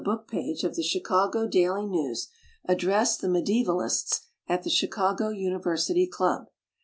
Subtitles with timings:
[0.03, 2.27] book page of the Chicago "Daily News",
[2.67, 6.47] addressed the Mediaevalists at the Chicago University Club.